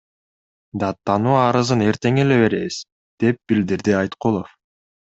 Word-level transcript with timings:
Даттануу 0.83 1.35
арызын 1.41 1.85
эртең 1.89 2.19
эле 2.23 2.41
беребиз,– 2.47 2.81
деп 3.25 3.41
билдирди 3.53 3.99
Айткулов. 4.03 4.61